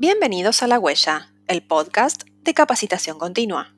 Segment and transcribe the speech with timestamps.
[0.00, 3.74] Bienvenidos a La Huella, el podcast de capacitación continua.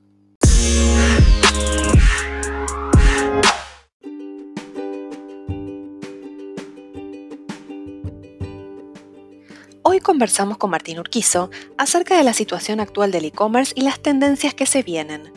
[9.82, 14.54] Hoy conversamos con Martín Urquizo acerca de la situación actual del e-commerce y las tendencias
[14.54, 15.32] que se vienen.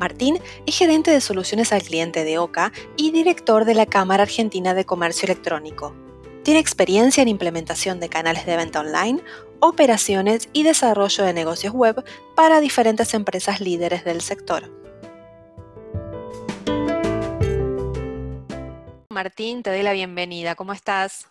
[0.00, 4.74] Martín es gerente de soluciones al cliente de OCA y director de la Cámara Argentina
[4.74, 5.94] de Comercio Electrónico.
[6.42, 9.22] Tiene experiencia en implementación de canales de venta online,
[9.64, 12.04] operaciones y desarrollo de negocios web
[12.36, 14.70] para diferentes empresas líderes del sector.
[19.08, 20.54] Martín, te doy la bienvenida.
[20.54, 21.30] ¿Cómo estás?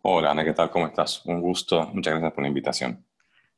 [0.00, 0.70] Hola Ana, ¿qué tal?
[0.70, 1.26] ¿Cómo estás?
[1.26, 1.90] Un gusto.
[1.92, 3.04] Muchas gracias por la invitación.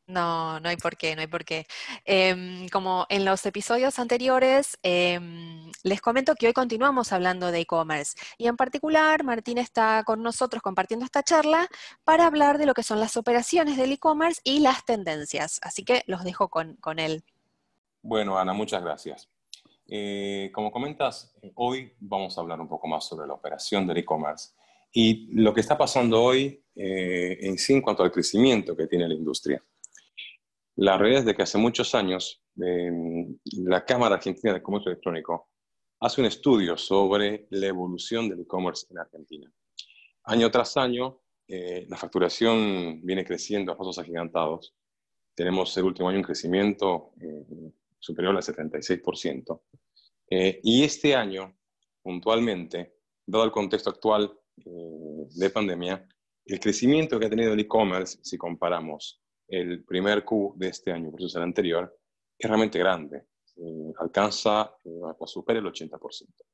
[0.07, 1.67] No, no hay por qué, no hay por qué.
[2.05, 8.17] Em, como en los episodios anteriores, em, les comento que hoy continuamos hablando de e-commerce
[8.37, 11.69] y en particular Martín está con nosotros compartiendo esta charla
[12.05, 15.61] para hablar de lo que son las operaciones del e-commerce y las tendencias.
[15.63, 17.23] Así que los dejo con, él.
[18.03, 19.31] Bueno, Ana, muchas gracias.
[19.87, 24.51] Eh, como comentas, hoy vamos a hablar un poco más sobre la operación del e-commerce
[24.93, 29.07] y lo que está pasando hoy eh, en sí en cuanto al crecimiento que tiene
[29.07, 29.63] la industria.
[30.77, 35.51] La realidad es de que hace muchos años em, la Cámara Argentina de Comercio Electrónico
[36.01, 39.53] hace un estudio sobre la evolución del e-commerce en Argentina.
[40.25, 44.75] Año tras año, eh, la facturación viene creciendo a pasos agigantados.
[45.35, 49.61] Tenemos el último año un crecimiento eh, superior al 76%.
[50.31, 51.55] Eh, y este año,
[52.03, 56.07] puntualmente, dado el contexto actual de pandemia,
[56.45, 61.11] el crecimiento que ha tenido el e-commerce, si comparamos el primer Q de este año
[61.11, 61.99] versus el anterior
[62.39, 63.27] es realmente grande.
[63.57, 66.45] Eh, alcanza, eh, supera el 80%.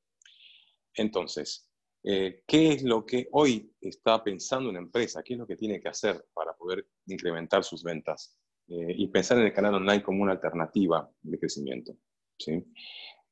[0.95, 1.69] Entonces,
[2.03, 5.23] eh, ¿qué es lo que hoy está pensando una empresa?
[5.23, 8.37] ¿Qué es lo que tiene que hacer para poder incrementar sus ventas?
[8.67, 11.95] Eh, y pensar en el canal online como una alternativa de crecimiento.
[12.37, 12.63] ¿sí?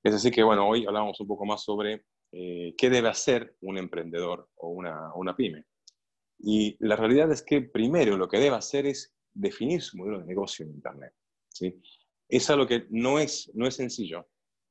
[0.01, 4.50] Es así que, bueno, hoy hablamos un poco más sobre qué debe hacer un emprendedor
[4.56, 5.66] o una, una pyme.
[6.38, 10.25] Y la realidad es que primero lo que debe hacer es definir su modelo de
[10.25, 11.14] negocio en Internet.
[11.50, 11.80] ¿sí?
[12.28, 14.28] Es algo que no es, no es sencillo,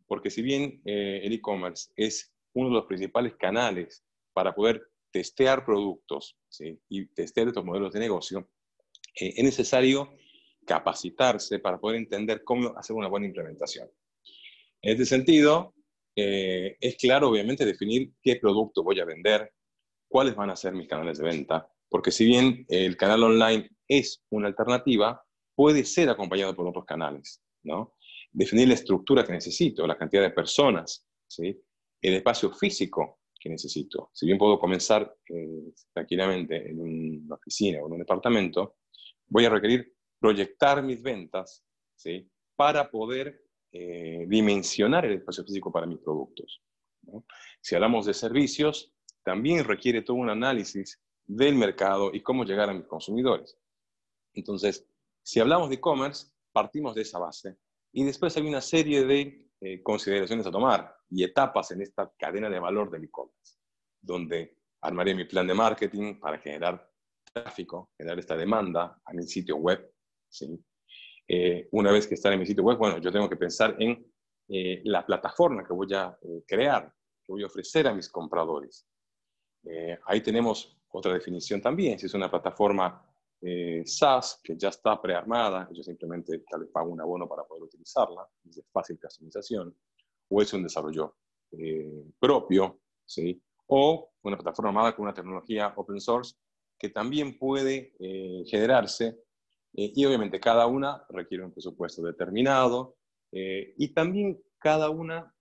[0.06, 5.64] porque si bien eh, el e-commerce es uno de los principales canales para poder testear
[5.64, 6.36] productos
[6.88, 8.50] y testear estos modelos de negocio,
[9.18, 10.14] eh, es necesario
[10.66, 13.88] capacitarse para poder entender cómo hacer una buena implementación.
[14.82, 15.74] En este sentido,
[16.14, 19.52] eh, es claro, obviamente, definir qué producto voy a vender,
[20.08, 24.24] cuáles van a ser mis canales de venta, porque si bien el canal online es
[24.30, 25.22] una alternativa,
[25.54, 27.94] puede ser acompañado por otros canales, ¿no?
[28.32, 31.60] Definir la estructura que necesito, la cantidad de personas, ¿sí?
[32.00, 34.10] El espacio físico que necesito.
[34.12, 38.76] Si bien puedo comenzar eh, tranquilamente en una oficina o en un departamento,
[39.28, 41.64] voy a requerir proyectar mis ventas,
[41.94, 42.28] ¿sí?
[42.54, 43.42] Para poder
[43.72, 46.62] eh, dimensionar el espacio físico para mis productos.
[47.60, 48.92] Si hablamos de servicios,
[49.22, 53.58] también requiere todo un análisis del mercado y cómo llegar a mis consumidores.
[54.36, 54.86] Entonces,
[55.22, 57.56] si hablamos de e-commerce, partimos de esa base.
[57.92, 62.48] Y después hay una serie de eh, consideraciones a tomar y etapas en esta cadena
[62.50, 63.58] de valor del e-commerce,
[64.00, 66.88] donde armaré mi plan de marketing para generar
[67.32, 69.90] tráfico, generar esta demanda a mi sitio web.
[70.28, 70.62] ¿sí?
[71.26, 74.06] Eh, una vez que está en mi sitio web, bueno, yo tengo que pensar en
[74.48, 76.92] eh, la plataforma que voy a crear,
[77.24, 78.86] que voy a ofrecer a mis compradores.
[80.06, 83.05] ahí tenemos otra definición también, si es una plataforma
[83.42, 87.64] eh, SaaS que ya está prearmada, yo simplemente tal vez pago un abono para poder
[87.64, 89.74] utilizarla, es de fácil customización,
[90.28, 91.16] o es un desarrollo
[91.52, 93.40] eh, propio, ¿sí?
[93.66, 96.34] o una plataforma armada con una tecnología open source
[96.78, 99.20] que también puede eh, generarse
[99.74, 102.96] eh, y obviamente cada una requiere un presupuesto determinado
[103.32, 105.34] y también cada una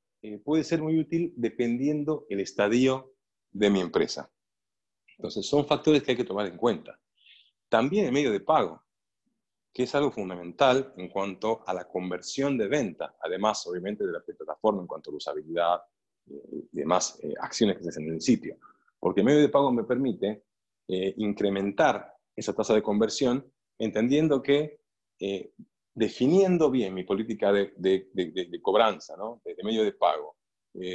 [0.44, 3.14] puede ser muy útil dependiendo el estadio
[3.52, 4.30] de mi empresa.
[5.18, 7.00] Entonces son factores que hay que tomar en cuenta.
[7.70, 8.82] También el medio de pago,
[9.74, 14.22] que es algo fundamental en cuanto a la conversión de venta, además obviamente de la
[14.22, 15.82] plataforma en cuanto a usabilidad
[16.28, 18.58] y demás eh, acciones que se hacen en el sitio.
[18.98, 20.44] Porque el medio de pago me permite
[20.88, 23.46] eh, incrementar esa tasa de conversión
[23.78, 24.80] entendiendo que
[25.20, 25.52] eh,
[25.94, 29.42] definiendo bien mi política de, de, cobranza, ¿no?
[29.44, 30.38] de, medio de pago,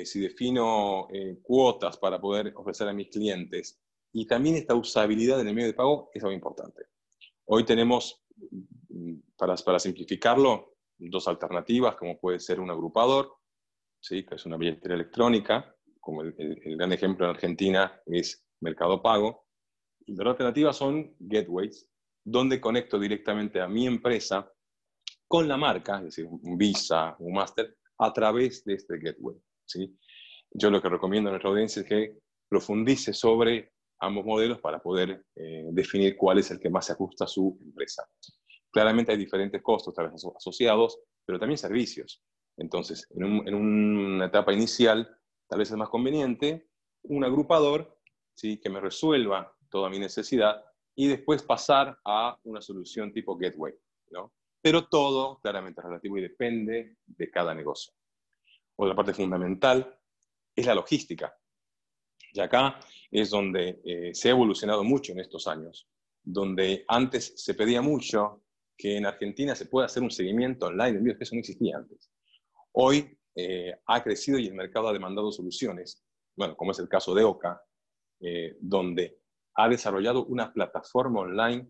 [0.05, 1.08] si defino
[1.43, 3.81] cuotas para poder ofrecer a mis clientes
[4.12, 6.86] y también esta usabilidad en el medio de pago es algo importante.
[7.46, 8.24] Hoy tenemos,
[8.88, 13.36] mm, para, para simplificarlo, dos alternativas, como puede ser un agrupador,
[14.00, 14.24] ¿sí?
[14.24, 16.34] que es una billetera electrónica, como el,
[16.76, 19.46] gran ejemplo en Argentina es Mercado Pago.
[20.06, 21.88] Y las alternativas son gateways,
[22.24, 24.50] donde conecto directamente a mi empresa
[25.28, 29.36] con la marca, es decir, un Visa, un Master, a través de este gateway.
[29.64, 29.96] ¿sí?
[30.50, 32.18] Yo lo que recomiendo a nuestra audiencia es que
[32.48, 37.25] profundice sobre ambos modelos para poder eh, definir cuál es el que más se ajusta
[37.25, 38.08] a su empresa.
[38.70, 42.23] Claramente hay diferentes costos tal vez asociados, pero también servicios.
[42.56, 45.08] Entonces, en, una etapa inicial,
[45.49, 46.69] tal vez es más conveniente
[47.02, 47.99] un agrupador
[48.35, 48.58] ¿sí?
[48.61, 50.62] que me resuelva toda mi necesidad
[50.94, 53.75] y después pasar a una solución tipo gateway.
[54.11, 54.32] ¿no?
[54.61, 57.93] Pero todo claramente es relativo y depende de cada negocio.
[58.76, 59.99] Otra parte fundamental
[60.55, 61.35] es la logística.
[62.32, 62.80] Y acá
[63.10, 65.88] es donde eh, se ha evolucionado mucho en estos años,
[66.22, 68.42] donde antes se pedía mucho
[68.76, 71.76] que en Argentina se pueda hacer un seguimiento online de envíos, que eso no existía
[71.76, 72.10] antes.
[72.72, 76.04] Hoy eh, ha crecido y el mercado ha demandado soluciones,
[76.36, 77.60] bueno, como es el caso de OCA,
[78.20, 79.18] eh, donde
[79.54, 81.66] ha desarrollado una plataforma online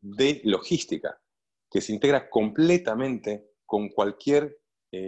[0.00, 1.18] de logística
[1.70, 4.58] que se integra completamente con cualquier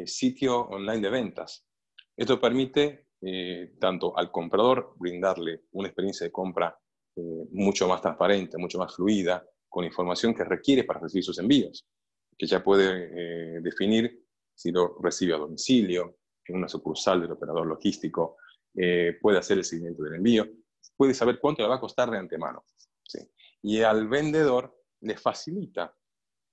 [0.05, 1.67] sitio online de ventas.
[2.15, 6.79] Esto permite eh, tanto al comprador brindarle una experiencia de compra
[7.17, 11.87] eh, mucho más transparente, mucho más fluida, con información que requiere para recibir sus envíos,
[12.37, 14.25] que ya puede eh, definir
[14.55, 18.39] si lo recibe a domicilio, en una sucursal del operador logístico,
[19.21, 20.47] puede hacer el seguimiento del envío,
[20.97, 22.65] puede saber cuánto le va a costar de antemano.
[23.63, 25.95] Y al vendedor le facilita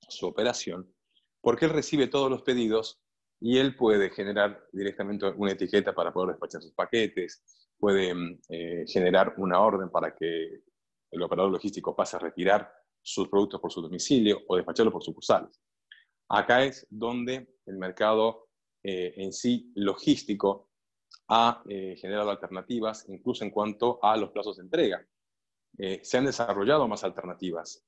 [0.09, 0.93] su operación
[1.41, 2.99] porque él recibe todos los pedidos
[3.39, 7.43] y él puede generar directamente una etiqueta para poder despachar sus paquetes,
[7.77, 10.61] puede mm, eh, generar una orden para que
[11.11, 12.71] el operador logístico pase a retirar
[13.01, 15.61] sus productos por su domicilio o despacharlo por sucursales.
[16.29, 18.47] Acá es donde el mercado
[18.83, 20.71] eh, en sí logístico
[21.27, 25.05] ha eh, generado alternativas, incluso en cuanto a los plazos de entrega.
[25.77, 27.85] se han desarrollado más alternativas.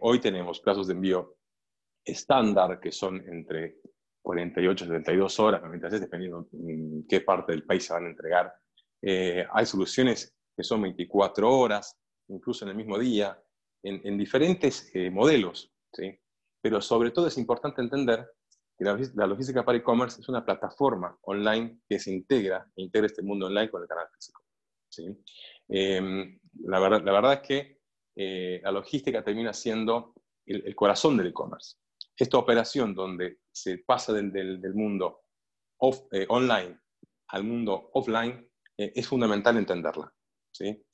[0.00, 1.36] hoy tenemos plazos de envío
[2.04, 3.76] estándar que son entre
[4.22, 8.54] 48, 72 horas, mientras es dependiendo en qué parte del país se van a entregar.
[9.02, 13.42] Eh, hay soluciones que son 24 horas, incluso en el mismo día,
[13.82, 15.72] en, diferentes eh, modelos.
[15.92, 16.18] ¿sí?
[16.60, 18.30] Pero sobre todo es importante entender
[18.76, 23.22] que la, logística para e-commerce es una plataforma online que se integra, e integra este
[23.22, 24.42] mundo online con el canal físico.
[24.90, 25.06] ¿sí?
[25.68, 27.78] Em, la, verdad, la, verdad, es que
[28.16, 30.14] eh, la logística termina siendo
[30.44, 31.76] el, el corazón del e-commerce
[32.20, 35.22] esta operación donde se pasa del, mundo
[36.12, 36.78] eh, online
[37.28, 38.46] al mundo offline,
[38.76, 40.12] eh, es fundamental entenderla.
[40.52, 40.84] ¿sí?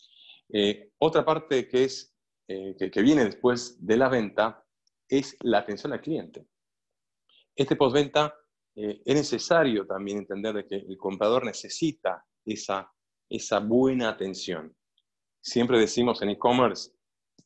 [0.52, 2.14] Eh, otra parte que, es,
[2.46, 4.64] que, viene después de la venta
[5.08, 6.46] es la atención al cliente.
[7.54, 8.34] Este postventa
[8.74, 12.92] es necesario también entender de que el comprador necesita esa,
[13.30, 14.76] esa buena atención.
[15.40, 16.92] Siempre decimos en e-commerce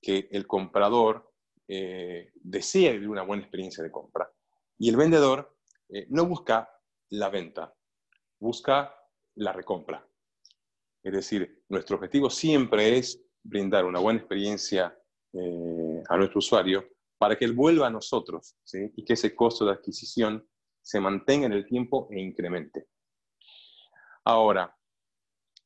[0.02, 1.29] que el comprador
[1.72, 4.28] eh, desea vivir una buena experiencia de compra.
[4.76, 5.56] Y el vendedor
[5.88, 6.68] eh, no busca
[7.10, 7.72] la venta,
[8.40, 8.92] busca
[9.36, 10.04] la recompra.
[11.00, 14.98] Es decir, nuestro objetivo siempre es brindar una buena experiencia
[15.32, 19.72] eh, a nuestro usuario para que él vuelva a nosotros y que ese costo de
[19.72, 20.44] adquisición
[20.82, 22.88] se mantenga en el tiempo e incremente.
[24.24, 24.76] Ahora,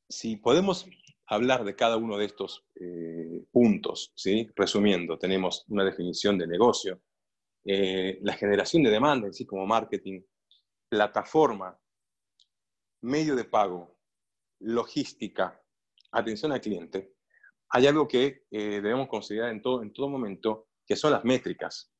[0.07, 0.87] si podemos
[1.27, 4.13] hablar de cada uno de estos eh, puntos.
[4.15, 4.51] ¿sí?
[4.55, 7.01] Resumiendo, tenemos una definición de negocio,
[7.65, 10.23] eh, la generación de demanda, así como marketing,
[10.89, 11.79] plataforma,
[13.03, 13.99] medio de pago,
[14.61, 15.61] logística,
[16.13, 17.15] atención al cliente.
[17.71, 21.91] Hay algo que eh, debemos considerar en todo, en todo momento, que son las métricas.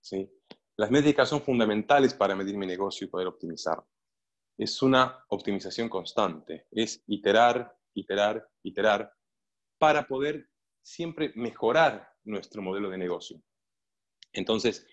[0.00, 0.28] ¿sí?
[0.76, 3.82] Las métricas son fundamentales para medir mi negocio y poder optimizar.
[4.58, 9.12] Es una optimización constante, es iterar, iterar, iterar,
[9.78, 10.48] para poder
[10.82, 13.40] siempre mejorar nuestro modelo de negocio.
[14.32, 14.86] Entonces,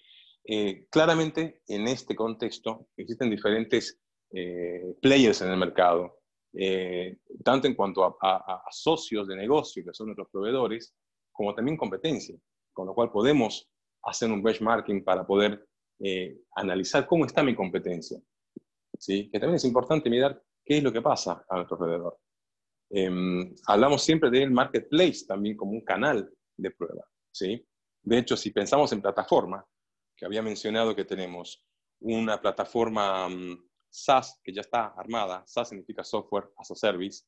[0.43, 4.00] eh, claramente en este contexto existen diferentes
[4.31, 6.20] eh, players en el mercado,
[6.53, 10.96] eh, tanto en cuanto a, socios de negocio, que son nuestros proveedores,
[11.31, 12.36] como también competencia,
[12.74, 13.70] con lo cual podemos
[14.03, 15.65] hacer un benchmarking para poder
[16.55, 18.20] analizar cómo está mi competencia.
[18.98, 19.29] ¿sí?
[19.31, 22.17] Que también es importante mirar qué es lo que pasa a nuestro alrededor.
[22.93, 27.05] Em, hablamos siempre del marketplace también como un canal de prueba.
[27.31, 27.65] ¿sí?
[28.03, 29.65] De hecho, si pensamos en plataforma,
[30.15, 31.65] que había mencionado que tenemos
[32.01, 37.24] una plataforma mm, SaaS que ya está armada, SaaS significa Software as a Service,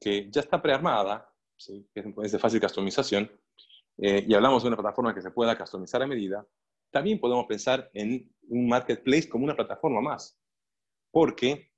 [0.00, 1.86] que ya está prearmada, ¿sí?
[1.92, 3.30] que es de fácil customización,
[3.98, 6.46] eh, y hablamos de una plataforma que se pueda customizar a medida,
[6.90, 10.38] también podemos pensar en un marketplace como una plataforma más,
[11.10, 11.72] porque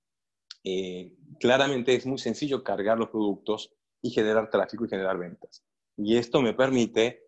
[0.65, 5.65] eh, claramente es muy sencillo cargar los productos y generar tráfico y generar ventas.
[5.97, 7.27] Y esto me permite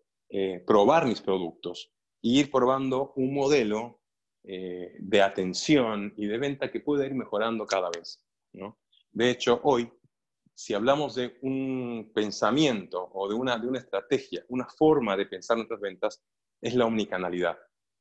[0.65, 4.01] probar mis productos y ir probando un modelo
[4.41, 8.25] de atención y de venta que puede ir mejorando cada vez.
[8.53, 8.79] ¿no?
[9.13, 9.91] De hecho, hoy,
[10.55, 15.55] si hablamos de un pensamiento o de una, de una estrategia, una forma de pensar
[15.57, 16.23] nuestras ventas,
[16.59, 17.57] es la omnicanalidad,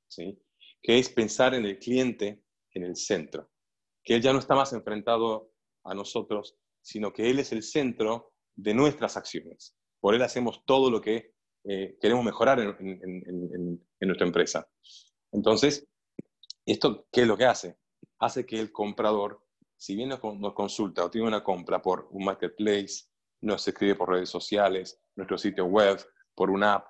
[0.09, 0.41] ¿sí?
[0.81, 3.51] que es pensar en el cliente en el centro,
[4.05, 5.51] que él ya no está más enfrentado
[5.85, 9.77] a nosotros, sino que él es el centro de nuestras acciones.
[10.01, 11.33] Por él hacemos todo lo que
[11.65, 14.69] eh, queremos mejorar en, nuestra empresa.
[15.31, 15.87] Entonces,
[16.67, 17.79] ¿esto qué es lo que hace?
[18.19, 19.45] Hace que el comprador,
[19.77, 20.21] si bien nos,
[20.55, 23.05] consulta o tiene una compra por un marketplace,
[23.41, 25.99] nos escribe por redes sociales, nuestro sitio web,
[26.35, 26.87] por una app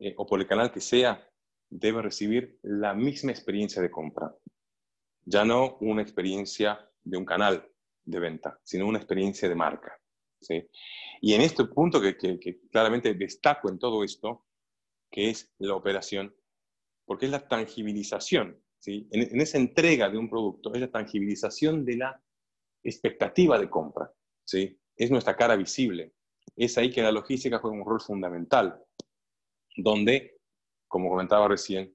[0.00, 1.24] eh, o por el canal que sea,
[1.70, 4.34] debe recibir la misma experiencia de compra.
[5.30, 7.70] Ya no una experiencia de un canal
[8.02, 10.00] de venta, sino una experiencia de marca.
[10.40, 10.66] ¿sí?
[11.20, 12.16] Y en este punto que,
[12.70, 14.46] claramente destaco en todo esto,
[15.10, 16.34] que es la operación,
[17.04, 19.06] porque es la tangibilización, ¿sí?
[19.10, 22.22] en, esa entrega de un producto, es la tangibilización de la
[22.82, 24.10] expectativa de compra.
[24.44, 24.80] ¿sí?
[24.96, 26.14] Es nuestra cara visible.
[26.56, 28.82] Es ahí que la logística juega un rol fundamental,
[29.76, 30.38] donde,
[30.88, 31.94] como comentaba recién,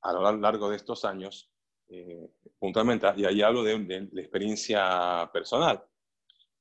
[0.00, 1.52] a lo largo de estos años,
[1.88, 2.30] eh,
[2.62, 5.84] puntualmente, y ahí hablo de, de experiencia personal,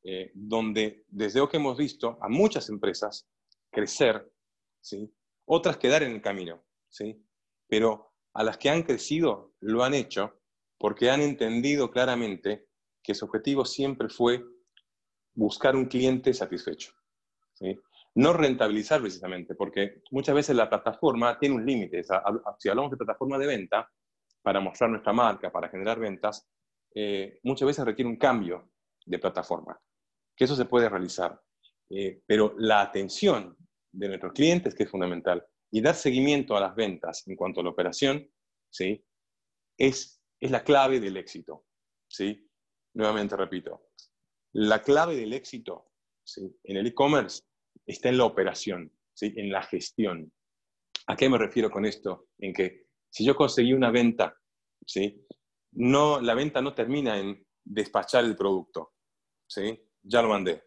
[0.04, 3.30] eh, donde desde lo que hemos visto a muchas empresas
[3.70, 4.34] crecer,
[4.82, 5.14] ¿sí?
[5.46, 7.24] otras quedar en el camino, ¿sí?
[7.68, 10.42] pero a las que han crecido lo han hecho
[10.80, 12.66] porque han entendido claramente
[13.04, 14.44] que su objetivo siempre fue
[15.36, 16.94] buscar un cliente satisfecho.
[17.54, 17.80] ¿sí?
[18.16, 22.04] No rentabilizar precisamente, porque muchas veces la plataforma tiene un límite.
[22.58, 23.88] Si hablamos de plataforma de venta,
[24.42, 26.48] para mostrar nuestra marca, para generar ventas,
[26.94, 28.72] eh, muchas veces requiere un cambio
[29.06, 29.80] de plataforma
[30.42, 31.40] que eso se puede realizar.
[31.92, 33.56] Eh, pero la atención
[33.92, 37.64] de nuestros clientes, que es fundamental, y dar seguimiento a las ventas en cuanto a
[37.64, 38.28] la operación,
[38.72, 39.06] ¿sí?
[39.78, 41.66] es, la clave del éxito.
[42.08, 42.50] ¿sí?
[42.96, 43.92] Nuevamente repito,
[44.54, 45.92] la clave del éxito
[46.64, 47.44] en el e-commerce
[47.86, 49.34] está en la operación, ¿sí?
[49.36, 50.34] en la gestión.
[51.06, 52.30] ¿A qué me refiero con esto?
[52.40, 54.36] En que si yo conseguí una venta,
[54.86, 55.28] ¿sí?
[55.74, 58.94] no, la venta no termina en despachar el producto.
[59.48, 59.80] ¿sí?
[60.04, 60.64] ya lo mandé.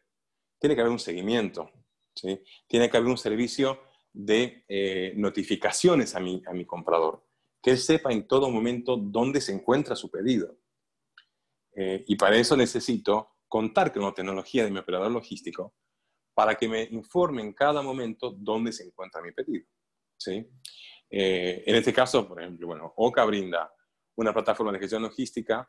[0.59, 1.71] Tiene que haber un seguimiento,
[2.15, 2.41] ¿sí?
[2.67, 3.81] Tiene que haber un servicio
[4.13, 7.27] de eh, notificaciones a mi, a mi comprador,
[7.61, 10.57] que él sepa en todo momento dónde se encuentra su pedido.
[11.77, 15.75] Eh, y para eso necesito contar con la tecnología de mi operador logístico
[16.33, 19.67] para que me informe en cada momento dónde se encuentra mi pedido.
[20.17, 20.47] ¿sí?
[21.11, 23.73] Eh, en este caso, por ejemplo, bueno, OCA brinda
[24.17, 25.69] una plataforma de gestión logística,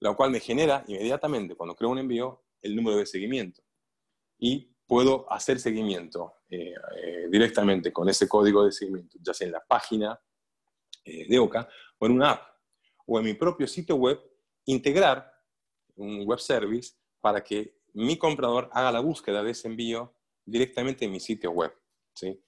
[0.00, 3.62] la cual me genera inmediatamente, cuando creo un envío, el número de seguimiento.
[4.38, 9.52] Y puedo hacer seguimiento eh, eh, directamente con ese código de seguimiento, ya sea en
[9.52, 10.18] la página
[11.04, 12.42] de OCA o en una app,
[13.06, 14.18] o en mi propio sitio web,
[14.64, 15.30] integrar
[15.96, 20.14] un web service para que mi comprador haga la búsqueda de ese envío
[20.44, 21.72] directamente en mi sitio web.
[22.14, 22.42] ¿sí?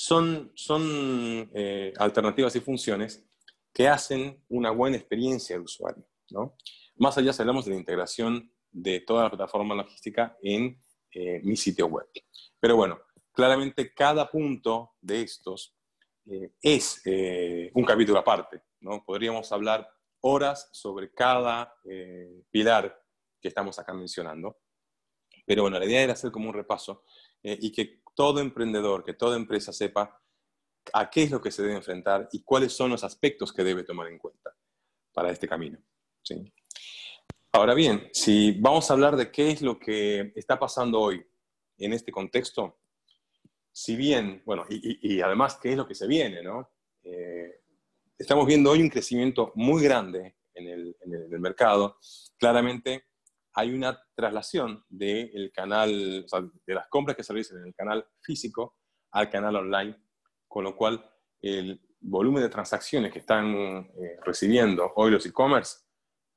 [0.00, 1.50] Son, son
[1.98, 3.28] alternativas y funciones
[3.72, 6.06] que hacen una buena experiencia al usuario.
[6.30, 6.56] ¿no?
[6.96, 10.80] Más allá, si hablamos de la integración de toda la plataforma logística en
[11.12, 12.06] eh, mi sitio web.
[12.60, 13.00] Pero bueno,
[13.32, 15.76] claramente cada punto de estos
[16.26, 18.62] eh, es eh, un capítulo aparte.
[18.80, 19.02] ¿no?
[19.04, 19.88] Podríamos hablar
[20.20, 21.74] horas sobre cada
[22.50, 23.00] pilar
[23.40, 24.58] que estamos acá mencionando.
[25.48, 27.04] Pero bueno, la idea era hacer como un repaso
[27.42, 30.20] y que todo emprendedor, que toda empresa sepa
[30.92, 33.82] a qué es lo que se debe enfrentar y cuáles son los aspectos que debe
[33.82, 34.54] tomar en cuenta
[35.12, 35.78] para este camino.
[36.22, 36.52] ¿sí?
[37.52, 41.26] Ahora bien, si vamos a hablar de qué es lo que está pasando hoy
[41.78, 42.78] en este contexto,
[43.72, 46.70] si bien, bueno, y, además qué es lo que se viene, ¿no?
[47.04, 47.62] Eh,
[48.18, 51.96] estamos viendo hoy un crecimiento muy grande en el, mercado.
[52.36, 53.07] Claramente
[53.58, 56.24] hay una traslación del canal,
[56.64, 58.76] de las compras que se realizan en el canal físico
[59.10, 59.96] al canal online,
[60.46, 61.04] con lo cual
[61.40, 65.78] el volumen de transacciones que están eh, recibiendo hoy los e-commerce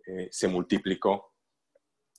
[0.08, 1.36] eh, se multiplicó.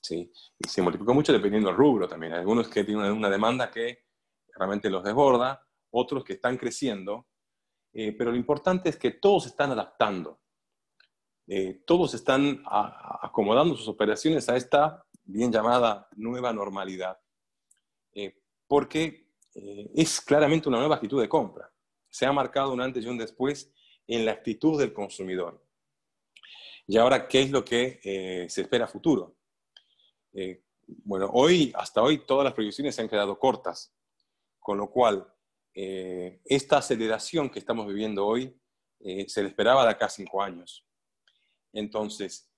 [0.01, 0.31] ¿sí?
[0.57, 2.31] Y se multiplicó mucho dependiendo del rubro también.
[2.31, 4.05] Hay algunos que tienen una demanda que
[4.55, 7.27] realmente los desborda, otros que están creciendo,
[7.91, 10.42] eh, pero lo importante es que todos están adaptando.
[11.47, 12.63] Eh, todos están
[13.21, 17.17] acomodando sus operaciones a esta bien llamada nueva normalidad,
[18.67, 19.27] porque
[19.93, 21.71] es claramente una nueva actitud de compra.
[22.09, 23.71] Se ha marcado un antes y un después
[24.07, 25.63] en la actitud del consumidor.
[26.85, 29.37] Y ahora, ¿qué es lo que eh, se espera futuro?
[30.33, 33.93] Eh, bueno, hoy, hasta hoy, todas las proyecciones se han quedado cortas,
[34.59, 35.25] con lo cual
[35.73, 38.59] eh, esta aceleración que estamos viviendo hoy
[38.99, 40.85] eh, se le esperaba de acá a cinco años.
[41.73, 42.49] Entonces,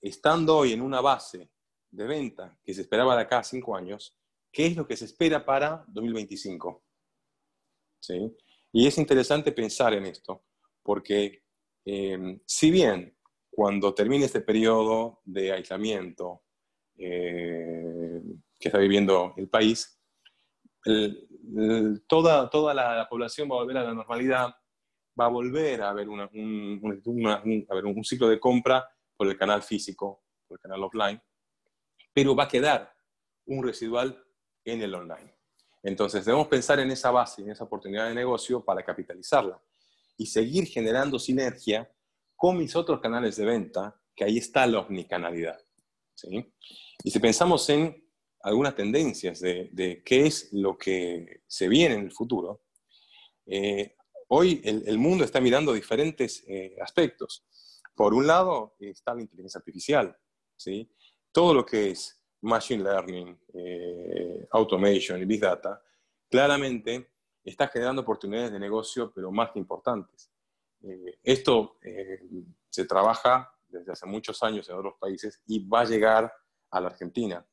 [0.00, 1.50] estando hoy en una base
[1.90, 4.18] de venta que se esperaba de acá a cinco años,
[4.52, 6.84] ¿qué es lo que se espera para 2025?
[8.00, 8.36] ¿Sí?
[8.72, 10.44] Y es interesante pensar en esto,
[10.82, 11.44] porque
[11.84, 13.16] eh, si bien
[13.50, 16.42] cuando termine este periodo de aislamiento
[16.96, 18.20] que
[18.60, 20.00] está viviendo el país,
[22.06, 24.54] toda, toda la, población va a volver a la normalidad,
[25.18, 26.80] va a volver a haber, un,
[28.04, 31.20] ciclo de compra por el canal físico, por el canal offline,
[32.12, 32.92] pero va a quedar
[33.46, 34.22] un residual
[34.64, 35.34] en el online.
[35.82, 39.60] Entonces debemos pensar en esa base, en esa oportunidad de negocio para capitalizarla
[40.16, 41.90] y seguir generando sinergia
[42.36, 45.58] con mis otros canales de venta, que ahí está la omnicanalidad.
[46.14, 46.52] ¿sí?
[47.02, 48.04] Y si pensamos en
[48.42, 52.62] algunas tendencias de, qué es lo que se viene en el futuro,
[53.46, 53.96] eh,
[54.36, 57.46] hoy el, mundo está mirando diferentes eh, aspectos.
[57.94, 60.16] Por un lado está la inteligencia artificial,
[60.56, 60.90] ¿sí?
[61.30, 65.80] todo lo que es machine learning, eh, automation y big data,
[66.28, 67.12] claramente
[67.44, 70.30] está generando oportunidades de negocio, pero más que importantes.
[71.22, 71.78] esto
[72.68, 76.32] se trabaja desde hace muchos años en otros países y va a llegar
[76.70, 77.46] a la Argentina.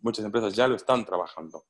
[0.00, 1.66] Muchas empresas ya lo están trabajando.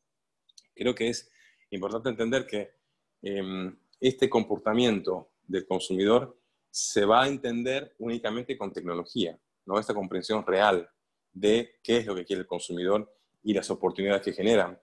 [0.74, 1.30] Creo que es
[1.70, 2.74] importante entender que
[3.22, 3.76] em,
[4.08, 6.38] este comportamiento del consumidor
[6.70, 9.78] se va a entender únicamente con tecnología, ¿no?
[9.78, 10.86] esta comprensión real
[11.32, 13.10] de qué es lo que quiere el consumidor
[13.42, 14.78] y las oportunidades que generan,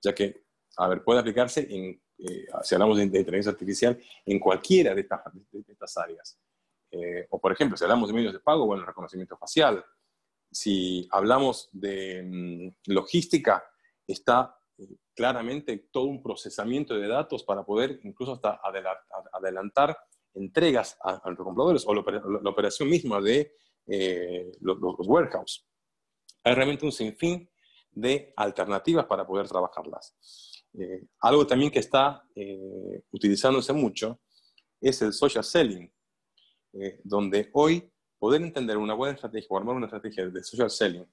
[0.00, 0.44] ya que,
[0.78, 5.20] a ver, puede aplicarse en, eh, si hablamos de inteligencia artificial, en cualquiera de estas,
[5.34, 6.38] de estas áreas.
[6.90, 9.84] Eh, o, por ejemplo, si hablamos de medios de pago, bueno, reconocimiento facial,
[10.50, 13.64] si hablamos de mm, logística,
[14.06, 14.56] está
[15.14, 18.60] claramente todo un procesamiento de datos para poder incluso hasta
[19.32, 19.96] adelantar
[20.34, 23.54] entregas a, los compradores o la, operación misma de
[23.86, 25.66] eh, los, warehouses.
[26.44, 27.48] Hay realmente un sinfín
[27.90, 30.16] de alternativas para poder trabajarlas.
[30.78, 32.24] Eh, algo también que está
[33.10, 34.20] utilizándose mucho
[34.80, 35.92] es el social selling,
[37.04, 37.92] donde hoy
[38.22, 41.04] poder entender una buena estrategia o armar una estrategia de social selling,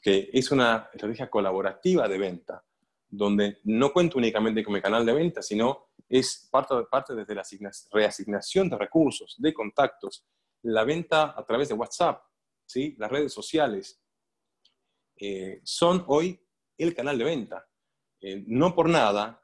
[0.00, 2.64] que es una estrategia colaborativa de venta,
[3.10, 7.44] donde no cuento únicamente con mi canal de venta, sino es parte, parte desde la
[7.90, 10.24] reasignación de recursos, de contactos,
[10.62, 12.22] la venta a través de WhatsApp,
[12.66, 12.94] ¿sí?
[12.98, 14.02] las redes sociales,
[15.16, 16.40] eh, son hoy
[16.78, 17.66] el canal de venta.
[18.20, 19.42] Eh, no por nada,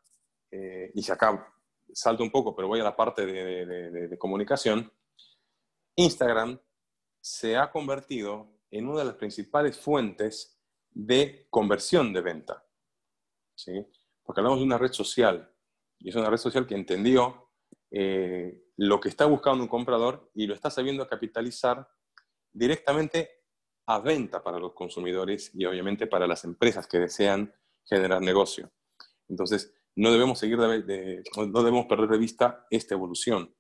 [0.50, 1.52] eh, y se acá
[1.92, 4.92] salto un poco, pero voy a la parte de comunicación,
[5.94, 6.61] Instagram
[7.20, 12.65] se ha convertido en una de las principales fuentes de conversión de venta.
[13.57, 13.85] ¿Sí?
[14.23, 15.53] Porque hablamos de una red social,
[15.99, 17.51] y es una red social que entendió
[17.90, 21.88] eh, lo que está buscando un comprador y lo está sabiendo capitalizar
[22.53, 23.31] directamente
[23.87, 28.71] a venta para los consumidores y obviamente para las empresas que desean generar negocio.
[29.29, 33.55] Entonces, no debemos, seguir no debemos perder de vista esta evolución.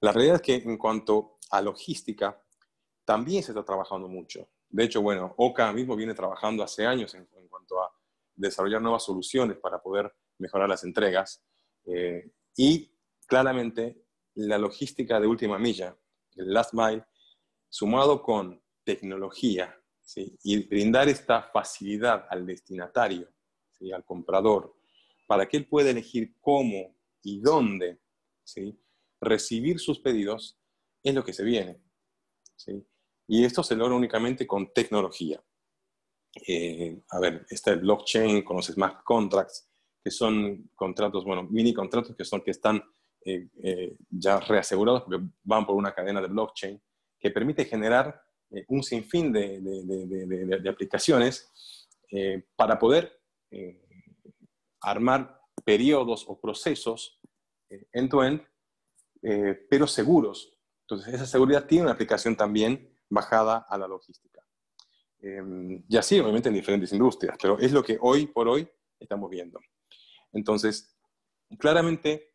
[0.00, 2.42] La realidad es que en cuanto a logística,
[3.04, 4.48] también se está trabajando mucho.
[4.68, 7.90] De hecho, bueno, OCA mismo viene trabajando hace años en, cuanto a
[8.38, 11.42] desarrollar nuevas soluciones para poder mejorar las entregas.
[11.84, 12.92] Eh, y
[13.26, 15.96] claramente la logística de última milla,
[16.36, 17.04] el last mile,
[17.68, 19.74] sumado con tecnología
[20.42, 23.28] y brindar esta facilidad al destinatario,
[23.94, 24.74] al comprador,
[25.26, 28.00] para que él pueda elegir cómo y dónde
[29.20, 30.58] recibir sus pedidos,
[31.02, 31.80] es lo que se viene.
[32.56, 32.84] ¿sí?
[33.26, 35.42] Y esto se logra únicamente con tecnología.
[36.46, 39.68] Eh, a ver, está el blockchain con los smart contracts,
[40.02, 42.82] que son contratos, bueno, mini contratos que son que están
[43.24, 46.80] eh, eh, ya reasegurados porque van por una cadena de blockchain
[47.18, 48.22] que permite generar
[48.68, 51.52] un sinfín de, aplicaciones
[52.56, 53.20] para poder
[54.80, 57.20] armar periodos o procesos
[57.92, 58.40] end-to-end,
[59.68, 64.37] pero seguros, entonces, esa seguridad tiene una aplicación también bajada a la logística.
[65.20, 69.30] Eh, y así, obviamente, en diferentes industrias, pero es lo que hoy por hoy estamos
[69.30, 69.60] viendo.
[70.32, 70.96] Entonces,
[71.58, 72.34] claramente,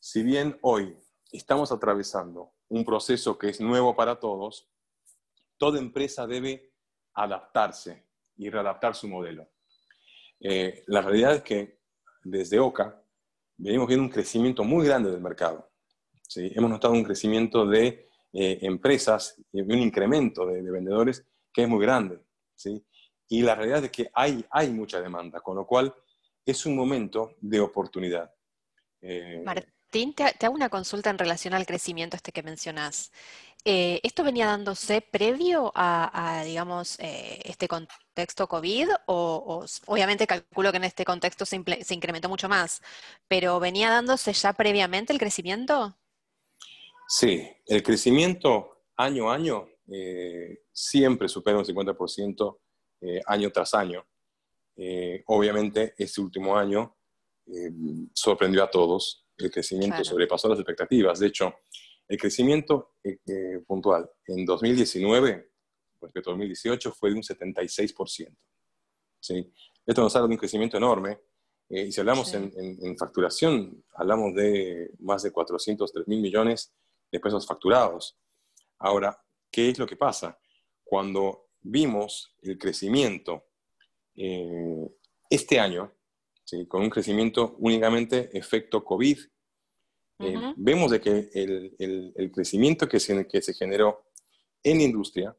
[0.00, 0.96] si bien hoy
[1.32, 4.68] estamos atravesando un proceso que es nuevo para todos,
[5.56, 6.72] toda empresa debe
[7.14, 8.04] adaptarse
[8.36, 9.48] y readaptar su modelo.
[10.40, 11.80] Eh, la realidad es que
[12.22, 13.02] desde OCA
[13.56, 15.70] venimos viendo un crecimiento muy grande del mercado.
[16.36, 21.80] Hemos notado un crecimiento de eh, empresas y un incremento de, vendedores que es muy
[21.80, 22.20] grande.
[22.54, 22.84] ¿sí?
[23.28, 25.94] Y la realidad es que hay, hay mucha demanda, con lo cual
[26.44, 28.34] es un momento de oportunidad.
[29.00, 33.12] Eh, Martín, te, hago una consulta en relación al crecimiento este que mencionás.
[33.64, 38.88] Eh, ¿Esto venía dándose previo a, digamos, eh, este contexto COVID?
[39.06, 42.82] O, obviamente calculo que en este contexto se, se, incrementó mucho más,
[43.26, 45.96] pero ¿venía dándose ya previamente el crecimiento?
[47.08, 49.66] Sí, el crecimiento año a año
[50.74, 52.58] siempre supera un 50%
[53.26, 54.04] año tras año.
[54.76, 56.96] Eh, obviamente, este último año
[57.46, 57.70] eh,
[58.12, 59.26] sorprendió a todos.
[59.36, 61.18] El crecimiento sobrepasó las expectativas.
[61.18, 61.54] De hecho,
[62.08, 65.50] el crecimiento eh, puntual en 2019
[66.00, 68.36] respecto a 2018 fue de un 76%.
[69.20, 69.52] ¿sí?
[69.86, 71.20] Esto nos habla de un crecimiento enorme.
[71.68, 76.74] y si hablamos en, facturación, hablamos de más de 403 mil millones
[77.10, 78.18] de pesos facturados.
[78.78, 79.18] Ahora,
[79.50, 80.38] ¿qué es lo que pasa?
[80.84, 83.46] Cuando vimos el crecimiento
[84.16, 84.88] eh,
[85.28, 85.90] este año,
[86.68, 89.18] con un crecimiento únicamente efecto COVID,
[90.20, 94.04] eh, vemos de que el, crecimiento que se, que se, generó
[94.62, 95.36] en la industria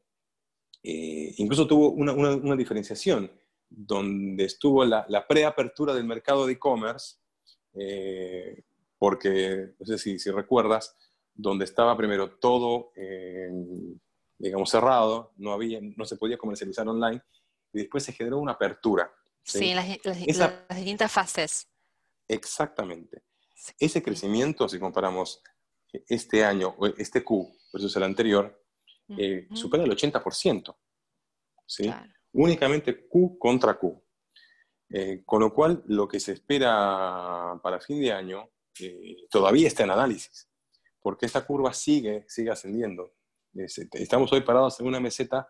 [0.82, 3.30] eh, incluso tuvo una, diferenciación,
[3.68, 7.16] donde estuvo la, preapertura del mercado de e-commerce,
[8.98, 10.96] porque, no sé si, si, recuerdas,
[11.34, 12.92] donde estaba primero todo,
[14.38, 17.22] digamos, cerrado, no, había, no se podía comercializar online,
[17.72, 19.12] y después se generó una apertura.
[19.42, 19.86] Sí, las,
[20.76, 21.68] distintas fases.
[22.26, 23.22] Exactamente.
[23.78, 25.42] Ese crecimiento, si comparamos
[26.08, 28.64] este año, este Q versus el anterior,
[29.16, 30.76] eh, supera el 80%.
[31.64, 31.92] ¿sí?
[32.32, 34.02] Únicamente Q contra Q.
[34.88, 39.82] Eh, con lo cual, lo que se espera para fin de año eh, todavía está
[39.82, 40.48] en análisis,
[41.00, 43.14] porque esta curva sigue, sigue ascendiendo.
[43.56, 45.48] Estamos hoy parados en una meseta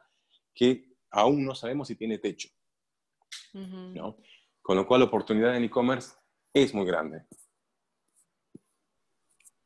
[0.54, 2.48] que aún no sabemos si tiene techo.
[4.62, 6.14] Con lo cual la oportunidad en e-commerce
[6.52, 7.26] es muy grande.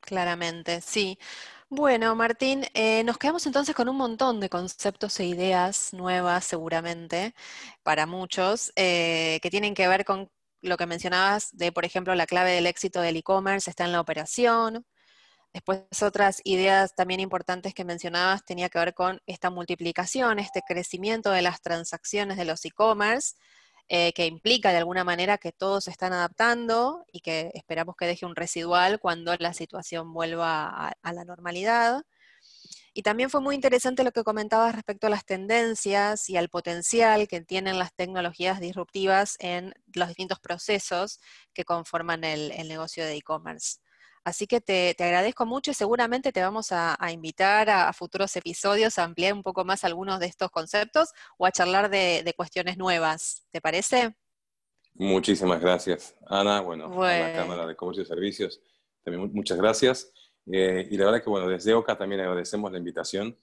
[0.00, 1.18] Claramente, sí.
[1.68, 7.33] Bueno, Martín, eh, nos quedamos entonces con un montón de conceptos e ideas nuevas seguramente
[7.85, 10.29] para muchos eh, que tienen que ver con
[10.62, 14.00] lo que mencionabas de, por ejemplo, la clave del éxito del e-commerce está en la
[14.00, 14.85] operación,
[15.52, 21.30] Después otras ideas también importantes que mencionabas tenía que ver con esta multiplicación, este crecimiento
[21.32, 23.34] de las transacciones de los e-commerce,
[23.88, 28.06] eh, que implica de alguna manera que todos se están adaptando y que esperamos que
[28.06, 32.04] deje un residual cuando la situación vuelva a, la normalidad.
[32.94, 37.26] Y también fue muy interesante lo que comentabas respecto a las tendencias y al potencial
[37.26, 41.18] que tienen las tecnologías disruptivas en los distintos procesos
[41.52, 43.78] que conforman el negocio de e-commerce.
[44.24, 49.04] Así que te, agradezco mucho y seguramente te vamos a, invitar a, futuros episodios a
[49.04, 53.46] ampliar un poco más algunos de estos conceptos o a charlar de, cuestiones nuevas.
[53.50, 54.14] ¿Te parece?
[54.94, 56.61] Muchísimas gracias, Ana.
[56.61, 58.61] Bueno, a la Cámara de Comercio y Servicios,
[59.02, 60.12] también muchas gracias.
[60.52, 63.37] Eh, y la verdad que, bueno, desde OCA también agradecemos la invitación.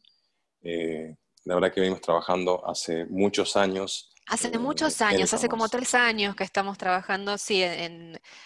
[0.61, 5.95] Eh, la verdad que venimos trabajando hace muchos años Hace muchos años, hace como tres
[5.95, 7.63] años que estamos trabajando, sí,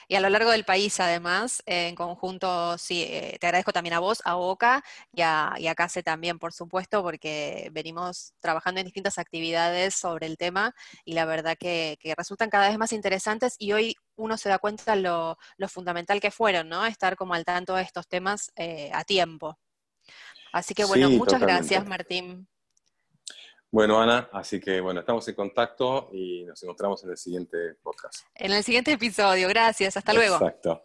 [0.07, 3.99] y a lo largo del país además, en conjunto, sí, eh, te agradezco también a
[3.99, 8.85] vos, a OCA y a, y a CASE también, por supuesto, porque venimos trabajando en
[8.85, 13.71] distintas actividades sobre el tema y la verdad que, resultan cada vez más interesantes y
[13.71, 16.85] hoy uno se da cuenta lo, lo fundamental que fueron, ¿no?
[16.85, 19.57] Estar como al tanto de estos temas eh, a tiempo.
[20.53, 22.47] Así que bueno, muchas gracias Martín.
[23.71, 28.25] Bueno, Ana, así que bueno, estamos en contacto y nos encontramos en el siguiente podcast.
[28.35, 30.35] En el siguiente episodio, gracias, hasta luego.
[30.35, 30.83] Exacto.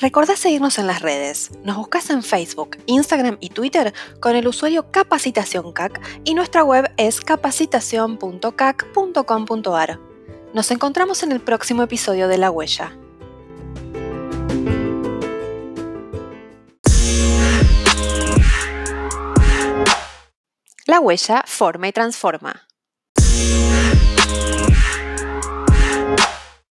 [0.00, 1.50] Recordá seguirnos en las redes.
[1.62, 6.90] Nos buscas en Facebook, Instagram y Twitter con el usuario Capacitación CAC y nuestra web
[6.96, 10.09] es capacitación.cac.com.ar.
[10.52, 12.96] Nos encontramos en el próximo episodio de La Huella.
[20.86, 22.66] La huella forma y transforma.